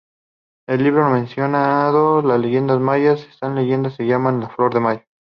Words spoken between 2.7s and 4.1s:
Mayas", esta leyenda se